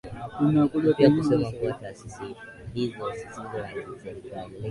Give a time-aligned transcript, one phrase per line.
[0.91, 2.35] mpya kusema kuwa taasisi
[2.73, 4.55] hizo siziso za kiserikali